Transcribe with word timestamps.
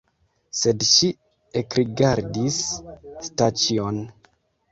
Sed 0.59 0.85
ŝi 0.91 1.09
ekrigardis 1.61 2.57
Staĉjon. 3.29 4.01